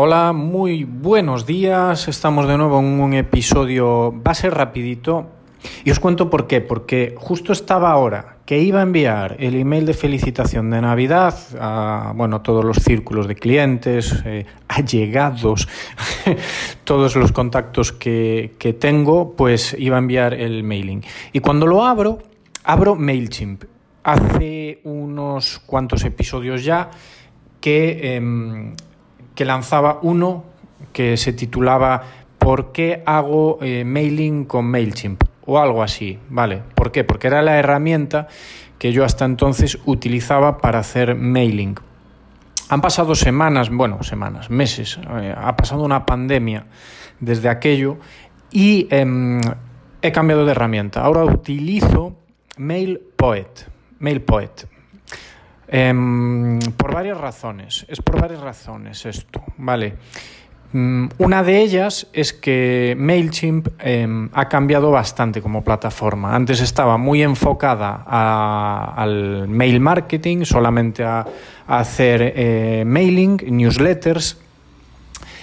Hola, 0.00 0.32
muy 0.32 0.84
buenos 0.84 1.44
días. 1.44 2.06
Estamos 2.06 2.46
de 2.46 2.56
nuevo 2.56 2.78
en 2.78 3.00
un 3.00 3.14
episodio, 3.14 4.14
va 4.24 4.30
a 4.30 4.34
ser 4.34 4.54
rapidito. 4.54 5.26
Y 5.82 5.90
os 5.90 5.98
cuento 5.98 6.30
por 6.30 6.46
qué. 6.46 6.60
Porque 6.60 7.16
justo 7.18 7.52
estaba 7.52 7.90
ahora 7.90 8.36
que 8.46 8.60
iba 8.60 8.78
a 8.78 8.84
enviar 8.84 9.34
el 9.40 9.56
email 9.56 9.86
de 9.86 9.94
felicitación 9.94 10.70
de 10.70 10.80
Navidad 10.82 11.36
a 11.60 12.12
bueno, 12.14 12.42
todos 12.42 12.64
los 12.64 12.76
círculos 12.76 13.26
de 13.26 13.34
clientes, 13.34 14.22
eh, 14.24 14.46
allegados, 14.68 15.66
todos 16.84 17.16
los 17.16 17.32
contactos 17.32 17.90
que, 17.90 18.54
que 18.56 18.74
tengo, 18.74 19.34
pues 19.34 19.74
iba 19.80 19.96
a 19.96 19.98
enviar 19.98 20.32
el 20.32 20.62
mailing. 20.62 21.02
Y 21.32 21.40
cuando 21.40 21.66
lo 21.66 21.84
abro, 21.84 22.20
abro 22.62 22.94
MailChimp. 22.94 23.64
Hace 24.04 24.78
unos 24.84 25.58
cuantos 25.66 26.04
episodios 26.04 26.62
ya 26.62 26.88
que... 27.60 28.16
Eh, 28.16 28.74
que 29.38 29.44
lanzaba 29.44 30.00
uno 30.02 30.42
que 30.92 31.16
se 31.16 31.32
titulaba 31.32 32.02
¿Por 32.38 32.72
qué 32.72 33.04
hago 33.06 33.60
eh, 33.62 33.84
mailing 33.84 34.46
con 34.46 34.64
MailChimp? 34.64 35.22
o 35.46 35.60
algo 35.60 35.84
así, 35.84 36.18
¿vale? 36.28 36.60
¿Por 36.74 36.90
qué? 36.90 37.04
Porque 37.04 37.28
era 37.28 37.40
la 37.40 37.56
herramienta 37.56 38.26
que 38.78 38.90
yo 38.92 39.04
hasta 39.04 39.24
entonces 39.26 39.78
utilizaba 39.86 40.58
para 40.58 40.80
hacer 40.80 41.14
mailing. 41.14 41.76
Han 42.68 42.80
pasado 42.80 43.14
semanas, 43.14 43.70
bueno, 43.70 44.02
semanas, 44.02 44.50
meses, 44.50 44.98
eh, 45.20 45.32
ha 45.36 45.56
pasado 45.56 45.84
una 45.84 46.04
pandemia 46.04 46.66
desde 47.20 47.48
aquello 47.48 47.98
y 48.50 48.88
em, 48.90 49.40
he 50.02 50.10
cambiado 50.10 50.46
de 50.46 50.50
herramienta. 50.50 51.02
Ahora 51.02 51.24
utilizo 51.24 52.16
MailPoet. 52.56 53.68
MailPoet. 54.00 54.77
Em, 55.70 56.58
por 56.76 56.94
varias 56.94 57.18
razones, 57.18 57.84
es 57.88 58.00
por 58.00 58.18
varias 58.20 58.40
razones 58.40 59.04
esto, 59.04 59.42
¿vale? 59.58 59.96
Mm, 60.72 61.08
una 61.18 61.42
de 61.42 61.60
ellas 61.60 62.06
es 62.14 62.32
que 62.32 62.94
MailChimp 62.98 63.68
em, 63.78 64.30
ha 64.32 64.48
cambiado 64.48 64.90
bastante 64.90 65.42
como 65.42 65.62
plataforma. 65.62 66.34
Antes 66.34 66.60
estaba 66.60 66.96
muy 66.96 67.22
enfocada 67.22 68.02
al 68.06 69.46
mail 69.48 69.80
marketing, 69.80 70.44
solamente 70.44 71.04
a, 71.04 71.26
hacer 71.66 72.32
eh, 72.34 72.84
mailing, 72.86 73.36
newsletters, 73.50 74.38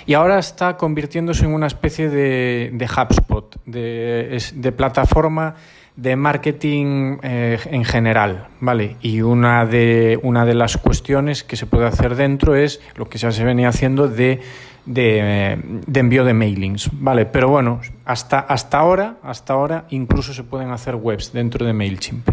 y 0.08 0.16
ahora 0.16 0.40
está 0.40 0.76
convirtiéndose 0.76 1.46
en 1.46 1.54
una 1.54 1.68
especie 1.68 2.10
de, 2.10 2.72
de 2.74 2.86
HubSpot, 2.86 3.56
de 3.66 4.74
plataforma 4.76 5.56
de 5.96 6.16
marketing 6.18 7.18
eh, 7.24 7.58
en 7.72 7.86
general, 7.86 8.48
¿vale? 8.60 8.98
Y 9.02 9.22
una 9.22 9.66
de, 9.66 10.20
una 10.24 10.46
de 10.46 10.54
las 10.54 10.78
cuestiones 10.78 11.44
que 11.44 11.56
se 11.56 11.66
puede 11.66 11.88
hacer 11.88 12.16
dentro 12.16 12.56
es 12.56 12.82
lo 12.96 13.08
que 13.08 13.18
ya 13.18 13.32
se 13.32 13.46
venía 13.46 13.70
haciendo 13.70 14.10
de, 14.10 14.42
de, 14.86 15.58
envío 15.94 16.26
de 16.26 16.34
mailings, 16.34 16.90
¿vale? 16.94 17.26
Pero 17.26 17.48
bueno, 17.48 17.80
hasta, 18.04 18.40
hasta, 18.40 18.80
ahora, 18.80 19.16
hasta 19.24 19.54
ahora 19.54 19.86
incluso 19.90 20.34
se 20.34 20.44
pueden 20.44 20.72
hacer 20.72 20.96
webs 20.96 21.32
dentro 21.32 21.66
de 21.66 21.72
MailChimp. 21.72 22.30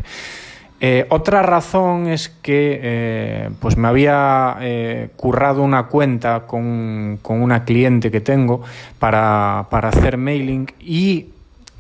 Eh, 0.85 1.07
otra 1.11 1.43
razón 1.43 2.09
es 2.09 2.29
que 2.29 2.81
eh, 2.83 3.51
pues 3.61 3.77
me 3.77 3.87
había 3.87 4.59
currado 5.15 5.63
una 5.63 5.85
cuenta 5.85 6.49
con, 6.49 7.21
con, 7.23 7.41
una 7.41 7.65
cliente 7.65 8.11
que 8.11 8.21
tengo 8.21 8.63
para, 8.99 9.69
para 9.71 9.91
hacer 9.91 10.17
mailing 10.17 10.67
y 10.81 11.27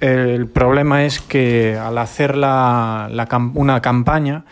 el 0.02 0.48
problema 0.48 1.04
es 1.04 1.20
que 1.20 1.78
al 1.78 1.96
hacer 1.98 2.36
la, 2.36 3.08
una 3.54 3.80
campaña, 3.80 4.44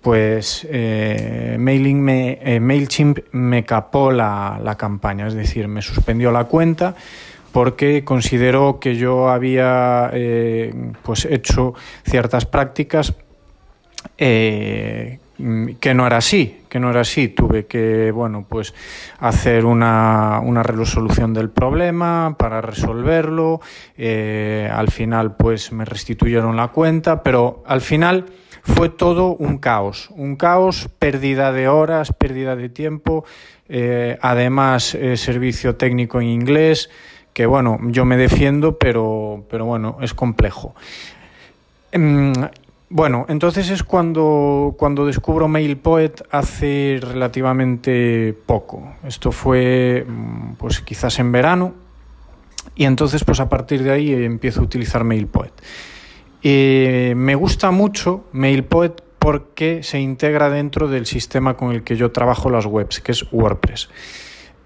pues 0.00 0.66
eh, 0.70 1.56
eh, 1.58 2.60
MailChimp 2.60 3.18
me 3.32 3.64
capó 3.64 4.10
la, 4.10 4.60
la, 4.62 4.76
campaña, 4.76 5.26
es 5.26 5.34
decir, 5.34 5.68
me 5.68 5.82
suspendió 5.82 6.32
la 6.32 6.44
cuenta 6.44 6.94
porque 7.52 8.04
consideró 8.04 8.80
que 8.80 8.96
yo 8.96 9.28
había 9.28 10.10
eh, 10.12 10.72
pues 11.02 11.24
hecho 11.24 11.74
ciertas 12.04 12.44
prácticas 12.44 13.14
Mm, 14.18 15.18
que 15.80 15.94
no 15.94 16.06
era 16.06 16.18
así, 16.18 16.62
que 16.68 16.80
no 16.80 16.90
era 16.90 17.00
así. 17.00 17.28
Tuve 17.28 17.66
que, 17.66 18.10
bueno, 18.10 18.46
pues 18.48 18.74
hacer 19.18 19.64
una, 19.64 20.40
una 20.42 20.62
resolución 20.62 21.34
del 21.34 21.50
problema 21.50 22.36
para 22.38 22.60
resolverlo. 22.60 23.60
Eh, 23.96 24.70
al 24.72 24.90
final, 24.90 25.36
pues 25.36 25.72
me 25.72 25.84
restituyeron 25.84 26.56
la 26.56 26.68
cuenta, 26.68 27.22
pero 27.22 27.62
al 27.66 27.80
final 27.80 28.26
fue 28.62 28.88
todo 28.88 29.36
un 29.36 29.58
caos, 29.58 30.08
un 30.10 30.36
caos, 30.36 30.88
pérdida 30.98 31.52
de 31.52 31.68
horas, 31.68 32.12
pérdida 32.12 32.56
de 32.56 32.68
tiempo, 32.68 33.24
eh, 33.68 34.18
además 34.20 34.94
eh, 34.94 35.16
servicio 35.16 35.76
técnico 35.76 36.20
en 36.20 36.26
inglés, 36.28 36.90
que 37.32 37.46
bueno, 37.46 37.78
yo 37.84 38.04
me 38.04 38.16
defiendo, 38.16 38.76
pero, 38.76 39.44
pero 39.48 39.66
bueno, 39.66 39.98
es 40.00 40.14
complejo. 40.14 40.74
Bueno, 42.88 43.26
entonces 43.28 43.68
es 43.70 43.82
cuando, 43.82 44.76
cuando 44.78 45.06
descubro 45.06 45.48
MailPoet 45.48 46.22
hace 46.30 47.00
relativamente 47.02 48.32
poco. 48.46 48.94
Esto 49.04 49.32
fue 49.32 50.06
mm, 50.06 50.54
pues 50.54 50.80
quizás 50.82 51.18
en 51.18 51.32
verano 51.32 51.74
y 52.76 52.84
entonces 52.84 53.24
pues 53.24 53.40
a 53.40 53.48
partir 53.48 53.82
de 53.82 53.90
ahí 53.90 54.12
empiezo 54.12 54.60
a 54.60 54.64
utilizar 54.64 55.02
MailPoet. 55.02 55.52
Eh, 56.42 57.14
me 57.16 57.34
gusta 57.34 57.72
mucho 57.72 58.26
MailPoet 58.32 59.02
porque 59.18 59.82
se 59.82 59.98
integra 59.98 60.48
dentro 60.48 60.86
del 60.86 61.06
sistema 61.06 61.56
con 61.56 61.72
el 61.72 61.82
que 61.82 61.96
yo 61.96 62.12
trabajo 62.12 62.50
las 62.50 62.66
webs, 62.66 63.00
que 63.00 63.10
es 63.10 63.26
WordPress. 63.32 63.88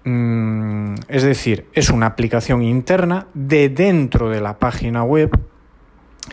Mm, 0.03 0.93
es 1.07 1.23
decir, 1.23 1.65
es 1.73 1.89
una 1.89 2.05
aplicación 2.05 2.61
interna 2.61 3.25
de 3.33 3.69
dentro 3.69 4.29
de 4.29 4.41
la 4.41 4.59
página 4.59 5.03
web 5.03 5.31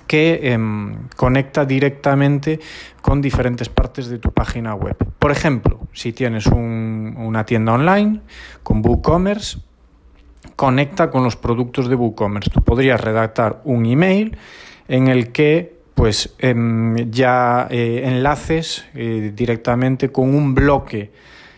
que 0.07 0.53
em, 0.53 1.09
conecta 1.17 1.65
directamente 1.65 2.61
con 3.03 3.21
diferentes 3.21 3.69
partes 3.69 4.09
de 4.09 4.19
tu 4.19 4.33
página 4.33 4.75
web. 4.75 4.97
Por 5.19 5.31
ejemplo, 5.31 5.81
si 5.93 6.13
tienes 6.13 6.47
una 6.47 7.45
tienda 7.45 7.73
online 7.73 8.21
con 8.63 8.85
WooCommerce, 8.85 9.59
conecta 10.57 11.11
con 11.11 11.25
los 11.25 11.37
productos 11.37 11.89
de 11.89 11.95
WooCommerce. 11.95 12.51
Tú 12.51 12.63
podrías 12.63 13.01
redactar 13.01 13.61
un 13.65 13.87
email 13.87 14.37
en 14.89 15.09
el 15.09 15.33
que 15.33 15.79
pues 15.95 16.35
em, 16.39 17.11
ya 17.11 17.67
eh, 17.71 18.03
enlaces 18.05 18.85
eh, 18.95 19.33
directamente 19.35 20.11
con 20.11 20.33
un 20.35 20.55
bloque 20.55 21.11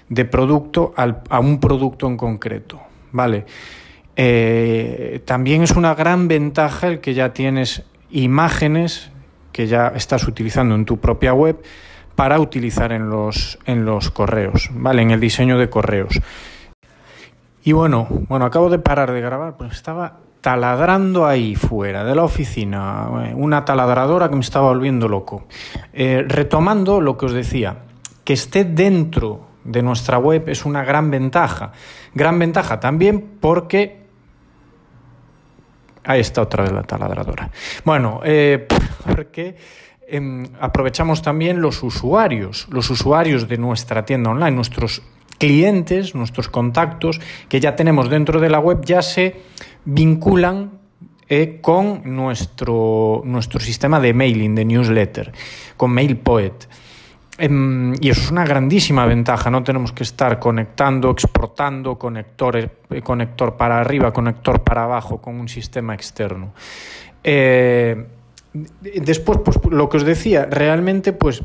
de 0.09 0.25
producto 0.25 0.95
a 0.97 1.41
un 1.41 1.61
producto 1.61 2.07
en 2.07 2.17
concreto. 2.17 2.81
¿Vale? 3.13 3.45
Eh, 4.17 5.23
también 5.25 5.63
es 5.63 5.73
una 5.73 5.95
gran 5.95 6.29
ventaja 6.29 6.89
el 6.89 7.01
que 7.01 7.15
ya 7.15 7.33
tienes 7.33 7.85
imágenes 8.11 9.11
que 9.53 9.67
ya 9.67 9.89
estás 9.89 10.27
utilizando 10.27 10.75
en 10.75 10.85
tu 10.85 10.99
propia 10.99 11.33
web 11.33 11.63
para 12.17 12.39
utilizar 12.39 12.93
en 12.93 13.09
los, 13.09 13.59
en 13.65 13.85
los 13.85 14.11
correos, 14.11 14.71
¿vale? 14.73 15.03
En 15.03 15.11
el 15.11 15.21
diseño 15.21 15.59
de 15.59 15.71
correos. 15.71 16.21
Y 17.63 17.73
bueno, 17.73 18.09
bueno, 18.29 18.45
acabo 18.45 18.71
de 18.71 18.79
parar 18.79 19.13
de 19.13 19.21
grabar, 19.21 19.57
pues 19.57 19.73
estaba 19.73 20.19
taladrando 20.41 21.27
ahí 21.27 21.55
fuera 21.55 22.05
de 22.05 22.15
la 22.15 22.25
oficina, 22.25 23.09
eh, 23.25 23.35
una 23.35 23.65
taladradora 23.65 24.29
que 24.29 24.35
me 24.35 24.41
estaba 24.41 24.69
volviendo 24.69 25.09
loco. 25.09 25.47
Eh, 25.93 26.25
retomando 26.27 27.01
lo 27.01 27.19
que 27.19 27.27
os 27.27 27.33
decía, 27.33 27.79
que 28.25 28.33
esté 28.33 28.65
dentro 28.65 29.49
de 29.65 29.83
nuestra 29.83 30.19
web 30.19 30.49
es 30.49 30.65
una 30.65 30.85
gran 30.85 31.11
ventaja. 31.11 31.73
Gran 32.15 32.39
ventaja 32.39 32.81
también 32.81 33.37
porque 33.41 34.00
Ahí 36.05 36.21
está 36.21 36.43
otra 36.43 36.65
vez 36.65 36.73
la 36.73 36.83
taladradora. 36.83 37.51
Bueno, 37.85 38.21
eh, 38.25 38.67
porque 39.15 39.57
em, 40.09 40.47
aprovechamos 40.61 41.23
también 41.23 41.61
los 41.61 41.83
usuarios, 41.83 42.67
los 42.71 42.91
usuarios 42.91 43.49
de 43.49 43.59
nuestra 43.59 44.05
tienda 44.05 44.31
online, 44.31 44.53
nuestros 44.53 45.03
clientes, 45.39 46.15
nuestros 46.15 46.49
contactos 46.49 47.21
que 47.49 47.61
ya 47.61 47.75
tenemos 47.75 48.11
dentro 48.11 48.41
de 48.41 48.51
la 48.51 48.61
web 48.61 48.85
ya 48.85 49.03
se 49.03 49.37
vinculan 49.85 50.81
eh, 51.29 51.59
con 51.61 52.03
nuestro, 52.05 53.23
nuestro 53.25 53.61
sistema 53.61 54.01
de 54.01 54.13
mailing, 54.13 54.55
de 54.55 54.65
newsletter, 54.65 55.33
con 55.77 55.93
MailPoet. 55.93 56.69
Em, 57.43 57.95
y 58.03 58.11
eso 58.11 58.21
es 58.21 58.31
una 58.31 58.45
grandísima 58.45 59.07
ventaja, 59.07 59.51
no 59.51 59.65
tenemos 59.65 59.93
que 59.93 60.03
estar 60.03 60.39
conectando, 60.39 61.11
exportando 61.11 61.99
conectores, 61.99 62.69
eh, 62.91 63.01
conector 63.01 63.57
para 63.57 63.81
arriba, 63.81 64.13
conector 64.13 64.63
para 64.63 64.85
abajo 64.85 65.23
con 65.23 65.41
un 65.41 65.49
sistema 65.49 65.95
externo. 65.95 66.53
Eh, 67.25 67.97
después, 68.53 69.39
pues 69.43 69.57
lo 69.71 69.89
que 69.89 69.97
os 69.97 70.05
decía, 70.05 70.49
realmente 70.51 71.15
pues 71.15 71.43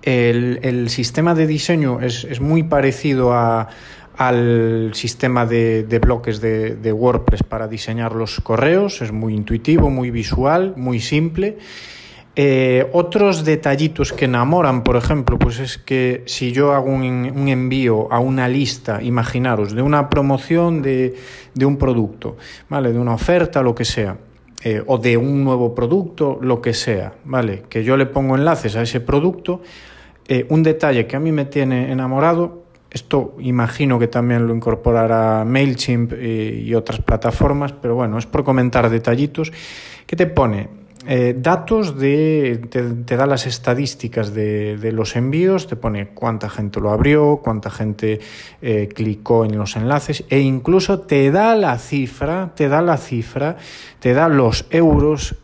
el, 0.00 0.88
sistema 0.88 1.34
de 1.34 1.46
diseño 1.46 2.00
es, 2.00 2.40
muy 2.40 2.62
parecido 2.62 3.34
al 3.34 4.90
sistema 4.94 5.44
de, 5.44 6.00
bloques 6.00 6.40
de, 6.40 6.76
de, 6.76 6.92
WordPress 6.94 7.42
para 7.42 7.68
diseñar 7.68 8.14
los 8.14 8.40
correos. 8.40 9.02
Es 9.02 9.12
muy 9.12 9.34
intuitivo, 9.34 9.90
muy 9.90 10.10
visual, 10.10 10.72
muy 10.78 10.98
simple. 11.00 11.58
Eh, 12.40 12.88
otros 12.92 13.44
detallitos 13.44 14.12
que 14.12 14.26
enamoran, 14.26 14.84
por 14.84 14.94
ejemplo, 14.94 15.40
pues 15.40 15.58
es 15.58 15.76
que 15.76 16.22
si 16.26 16.52
yo 16.52 16.72
hago 16.72 16.86
un, 16.88 17.48
envío 17.48 18.06
a 18.12 18.20
una 18.20 18.46
lista, 18.46 19.02
imaginaros, 19.02 19.74
de 19.74 19.82
una 19.82 20.08
promoción 20.08 20.80
de, 20.80 21.16
un 21.60 21.76
producto, 21.76 22.36
¿vale? 22.68 22.92
De 22.92 22.98
una 23.00 23.14
oferta, 23.14 23.60
lo 23.60 23.74
que 23.74 23.84
sea. 23.84 24.16
Eh, 24.62 24.80
o 24.86 24.98
de 24.98 25.16
un 25.16 25.42
nuevo 25.42 25.74
producto, 25.74 26.38
lo 26.40 26.62
que 26.62 26.74
sea, 26.74 27.12
¿vale? 27.24 27.64
Que 27.68 27.82
yo 27.82 27.96
le 27.96 28.06
pongo 28.06 28.36
enlaces 28.36 28.76
a 28.76 28.82
ese 28.82 29.00
producto. 29.00 29.60
Eh, 30.28 30.46
un 30.48 30.62
detalle 30.62 31.08
que 31.08 31.16
a 31.16 31.20
mí 31.20 31.32
me 31.32 31.46
tiene 31.46 31.90
enamorado, 31.90 32.62
esto 32.88 33.34
imagino 33.40 33.98
que 33.98 34.06
también 34.06 34.46
lo 34.46 34.54
incorporará 34.54 35.44
MailChimp 35.44 36.12
y 36.22 36.72
otras 36.76 37.00
plataformas, 37.00 37.72
pero 37.72 37.96
bueno, 37.96 38.16
es 38.16 38.26
por 38.26 38.44
comentar 38.44 38.88
detallitos, 38.90 39.50
que 40.06 40.14
te 40.14 40.26
pone 40.26 40.78
eh, 41.06 41.34
datos 41.36 41.98
de, 41.98 42.60
te, 42.70 43.16
da 43.16 43.26
las 43.26 43.46
estadísticas 43.46 44.34
de, 44.34 44.76
de, 44.76 44.92
los 44.92 45.14
envíos, 45.16 45.66
te 45.66 45.76
pone 45.76 46.08
cuánta 46.08 46.50
gente 46.50 46.80
lo 46.80 46.90
abrió, 46.90 47.40
cuánta 47.42 47.70
gente 47.70 48.20
eh, 48.62 48.88
clicó 48.92 49.44
en 49.44 49.56
los 49.56 49.76
enlaces 49.76 50.24
e 50.28 50.40
incluso 50.40 51.00
te 51.00 51.30
da 51.30 51.54
la 51.54 51.78
cifra, 51.78 52.52
te 52.54 52.68
da 52.68 52.82
la 52.82 52.96
cifra, 52.96 53.56
te 54.00 54.12
da 54.12 54.28
los 54.28 54.66
euros 54.70 55.36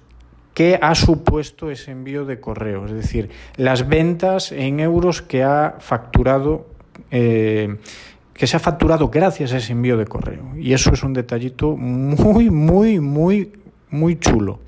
que 0.55 0.79
ha 0.81 0.95
supuesto 0.95 1.71
ese 1.71 1.93
envío 1.93 2.25
de 2.25 2.41
correo, 2.41 2.87
es 2.87 2.93
decir, 2.93 3.31
las 3.57 3.89
ventas 3.89 4.53
en 4.53 4.81
euros 4.81 5.23
que 5.23 5.43
ha 5.43 5.77
facturado 5.79 6.67
eh, 7.11 7.77
que 8.35 8.49
se 8.49 8.57
ha 8.57 8.61
facturado 8.61 9.09
gracias 9.09 9.53
a 9.53 9.59
ese 9.59 9.73
envío 9.73 9.97
de 9.97 10.07
correo. 10.07 10.53
Y 10.57 10.73
eso 10.73 10.93
es 10.93 11.05
un 11.05 11.13
detallito 11.13 11.77
muy, 11.77 12.51
muy, 12.51 12.99
muy, 12.99 13.53
muy 13.91 14.19
chulo. 14.19 14.59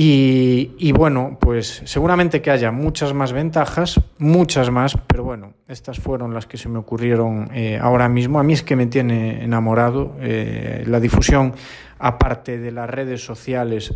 Y, 0.00 0.92
bueno, 0.92 1.38
pues 1.40 1.82
seguramente 1.84 2.40
que 2.40 2.52
haya 2.52 2.70
muchas 2.70 3.14
más 3.14 3.32
ventajas, 3.32 4.00
muchas 4.18 4.70
más, 4.70 4.96
pero 5.08 5.24
bueno, 5.24 5.54
estas 5.66 5.98
fueron 5.98 6.32
las 6.32 6.46
que 6.46 6.56
se 6.56 6.68
me 6.68 6.78
ocurrieron 6.78 7.50
eh, 7.52 7.80
ahora 7.82 8.08
mismo. 8.08 8.38
A 8.38 8.44
mí 8.44 8.52
es 8.52 8.62
que 8.62 8.76
me 8.76 8.86
tiene 8.86 9.42
enamorado 9.42 10.14
eh, 10.20 10.84
la 10.86 11.00
difusión, 11.00 11.52
aparte 11.98 12.58
de 12.58 12.70
las 12.70 12.88
redes 12.88 13.24
sociales. 13.24 13.92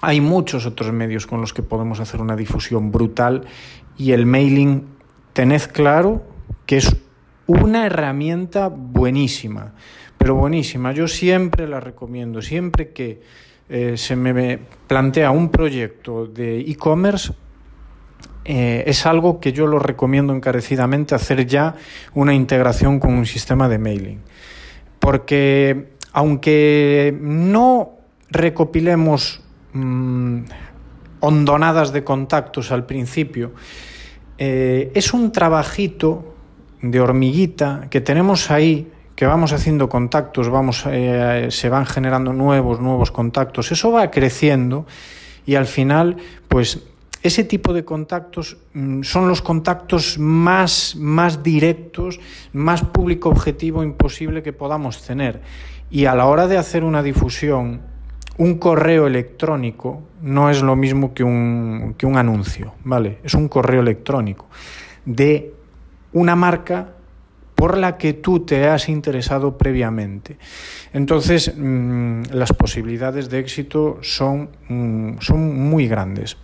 Hay 0.00 0.20
muchos 0.20 0.64
otros 0.64 0.92
medios 0.92 1.26
con 1.26 1.40
los 1.40 1.52
que 1.52 1.64
podemos 1.64 1.98
hacer 1.98 2.20
una 2.20 2.36
difusión 2.36 2.92
brutal 2.92 3.46
y 3.98 4.12
el 4.12 4.26
mailing, 4.26 4.86
tened 5.32 5.62
claro 5.72 6.22
que 6.66 6.76
es 6.76 6.96
una 7.48 7.84
herramienta 7.84 8.68
buenísima, 8.68 9.74
pero 10.18 10.36
buenísima. 10.36 10.92
Yo 10.92 11.08
siempre 11.08 11.66
la 11.66 11.80
recomiendo, 11.80 12.40
siempre 12.42 12.92
que 12.92 13.22
eh, 13.68 13.96
se 13.96 14.16
me 14.16 14.58
plantea 14.86 15.30
un 15.30 15.48
proyecto 15.48 16.26
de 16.26 16.60
e-commerce, 16.60 17.32
eh, 18.44 18.84
es 18.86 19.06
algo 19.06 19.40
que 19.40 19.52
yo 19.52 19.66
lo 19.66 19.80
recomiendo 19.80 20.32
encarecidamente 20.32 21.16
hacer 21.16 21.46
ya 21.46 21.74
una 22.14 22.32
integración 22.32 23.00
con 23.00 23.14
un 23.14 23.26
sistema 23.26 23.68
de 23.68 23.78
mailing. 23.78 24.20
Porque 25.00 25.94
aunque 26.12 27.16
no 27.20 27.96
recopilemos 28.30 29.42
mmm, 29.72 30.42
hondonadas 31.20 31.92
de 31.92 32.04
contactos 32.04 32.70
al 32.70 32.86
principio, 32.86 33.52
eh, 34.38 34.92
es 34.94 35.12
un 35.12 35.32
trabajito 35.32 36.36
de 36.82 37.00
hormiguita 37.00 37.88
que 37.90 38.00
tenemos 38.00 38.50
ahí 38.52 38.92
que 39.16 39.26
vamos 39.26 39.52
haciendo 39.52 39.88
contactos, 39.88 40.50
vamos, 40.50 40.84
eh, 40.86 41.48
se 41.50 41.68
van 41.70 41.86
generando 41.86 42.32
nuevos, 42.32 42.80
nuevos 42.80 43.10
contactos, 43.10 43.72
eso 43.72 43.90
va 43.90 44.10
creciendo 44.10 44.86
y 45.46 45.54
al 45.54 45.66
final, 45.66 46.18
pues 46.48 46.82
ese 47.22 47.42
tipo 47.42 47.72
de 47.72 47.84
contactos 47.84 48.58
mm, 48.74 49.02
son 49.02 49.26
los 49.26 49.40
contactos 49.40 50.18
más, 50.18 50.94
más 50.96 51.42
directos, 51.42 52.20
más 52.52 52.82
público 52.82 53.30
objetivo 53.30 53.82
imposible 53.82 54.42
que 54.42 54.52
podamos 54.52 55.02
tener. 55.02 55.40
Y 55.90 56.04
a 56.04 56.14
la 56.14 56.26
hora 56.26 56.46
de 56.46 56.58
hacer 56.58 56.84
una 56.84 57.02
difusión, 57.02 57.80
un 58.38 58.58
correo 58.58 59.06
electrónico 59.06 60.02
no 60.20 60.50
es 60.50 60.62
lo 60.62 60.76
mismo 60.76 61.14
que 61.14 61.24
un, 61.24 61.94
que 61.96 62.04
un 62.04 62.18
anuncio, 62.18 62.74
¿vale? 62.84 63.18
Es 63.24 63.34
un 63.34 63.48
correo 63.48 63.80
electrónico 63.80 64.46
de 65.04 65.54
una 66.12 66.36
marca 66.36 66.95
por 67.56 67.78
la 67.78 67.96
que 67.96 68.12
tú 68.12 68.40
te 68.40 68.68
has 68.68 68.88
interesado 68.88 69.58
previamente. 69.58 70.36
Entonces, 70.92 71.52
mmm, 71.56 72.22
las 72.30 72.52
posibilidades 72.52 73.30
de 73.30 73.40
éxito 73.40 73.98
son, 74.02 74.50
mmm, 74.68 75.18
son 75.20 75.68
muy 75.68 75.88
grandes. 75.88 76.36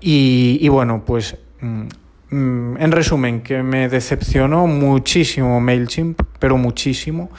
Y, 0.00 0.68
bueno, 0.68 1.02
pues 1.04 1.38
mmm, 1.60 2.76
en 2.76 2.92
resumen, 2.92 3.40
que 3.40 3.62
me 3.62 3.88
decepcionó 3.88 4.66
muchísimo 4.66 5.60
MailChimp, 5.60 6.20
pero 6.38 6.58
muchísimo, 6.58 7.30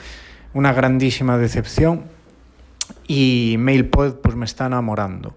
una 0.52 0.72
grandísima 0.72 1.38
decepción. 1.38 2.04
Y 3.06 3.54
MailPod 3.58 4.14
pues 4.14 4.34
me 4.34 4.46
está 4.46 4.66
enamorando. 4.66 5.36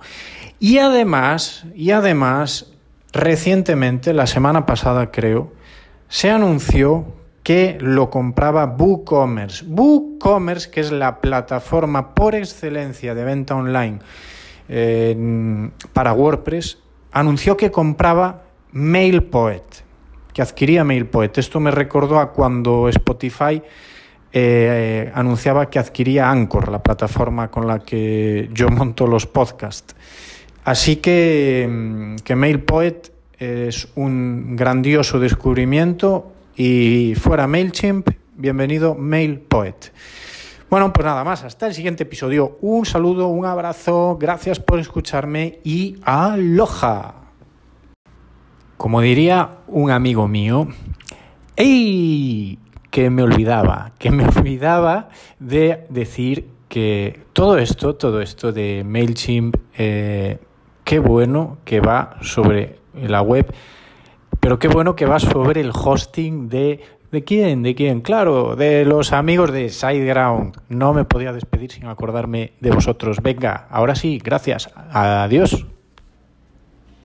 Y 0.60 0.80
además, 0.80 1.66
y 1.76 1.92
además, 1.92 2.72
recientemente, 3.14 4.14
la 4.14 4.26
semana 4.26 4.66
pasada 4.66 5.12
creo, 5.12 5.54
se 6.08 6.32
anunció 6.32 7.19
que 7.50 7.80
lo 7.82 8.12
compraba 8.12 8.76
WooCommerce. 8.78 9.66
WooCommerce, 9.66 10.70
que 10.70 10.82
es 10.82 10.92
la 10.92 11.20
plataforma 11.20 12.14
por 12.14 12.36
excelencia 12.36 13.16
de 13.16 13.24
venta 13.24 13.56
online 13.56 13.98
para 15.92 16.14
WordPress, 16.14 16.78
anunció 17.12 17.58
que 17.58 17.72
compraba 17.72 18.44
MailPoet, 18.72 19.64
que 20.32 20.44
adquiría 20.44 20.84
MailPoet. 20.84 21.40
Esto 21.40 21.60
me 21.60 21.72
recordó 21.72 22.20
a 22.20 22.34
cuando 22.34 22.88
Spotify 22.88 23.60
eh, 24.32 25.12
anunciaba 25.16 25.72
que 25.72 25.80
adquiría 25.80 26.30
Anchor, 26.30 26.70
la 26.70 26.84
plataforma 26.84 27.50
con 27.50 27.66
la 27.66 27.80
que 27.80 28.48
yo 28.54 28.70
monto 28.70 29.08
los 29.08 29.26
podcasts. 29.26 29.96
Así 30.66 30.98
que, 30.98 32.16
que 32.24 32.36
MailPoet 32.36 33.12
es 33.40 33.88
un 33.96 34.56
grandioso 34.56 35.20
descubrimiento 35.20 36.34
y 36.62 37.16
fuera 37.16 37.48
MailChimp, 37.48 38.10
bienvenido 38.36 38.94
MailPoet. 38.94 39.94
Bueno, 40.70 40.92
pues 40.92 41.06
nada 41.06 41.24
más, 41.24 41.46
hasta 41.46 41.68
el 41.68 41.74
siguiente 41.74 42.04
episodio. 42.04 42.58
Un 42.60 42.86
saludo, 42.86 43.30
un 43.30 43.46
abrazo, 43.46 44.18
gracias 44.20 44.60
por 44.60 44.78
escucharme 44.78 45.60
y 45.64 45.96
aloha. 46.04 47.16
Como 48.76 49.00
diría 49.00 49.60
un 49.68 49.90
amigo 49.90 50.28
mío, 50.28 50.68
¡ey! 51.56 52.60
Que 52.92 53.10
me 53.10 53.24
olvidaba, 53.24 53.94
que 53.98 54.12
me 54.12 54.26
olvidaba 54.38 55.08
de 55.40 55.86
decir 55.90 56.50
que 56.68 57.22
todo 57.32 57.58
esto, 57.58 57.96
todo 57.96 58.20
esto 58.20 58.52
de 58.52 58.84
MailChimp, 58.86 59.56
eh, 59.78 60.40
qué 60.84 61.00
bueno 61.00 61.60
que 61.64 61.80
va 61.80 62.18
sobre 62.22 62.80
la 62.94 63.22
web 63.22 63.50
pero 64.40 64.60
qué 64.60 64.68
bueno 64.68 64.96
que 64.96 65.06
va 65.06 65.20
sobre 65.20 65.62
el 65.62 65.72
hosting 65.74 66.50
de... 66.50 66.80
¿De 67.12 67.24
quién? 67.24 67.64
¿De 67.64 67.74
quién? 67.74 68.02
Claro, 68.02 68.56
de 68.56 68.86
los 68.86 69.14
amigos 69.14 69.52
de 69.52 69.70
SideGround. 69.70 70.58
No 70.70 70.94
me 70.94 71.06
podía 71.06 71.34
despedir 71.34 71.72
sin 71.72 71.88
acordarme 71.88 72.54
de 72.60 72.70
vosotros. 72.70 73.18
Venga, 73.24 73.66
ahora 73.72 73.96
sí, 73.96 74.20
gracias. 74.24 74.70
Adiós. 74.76 75.66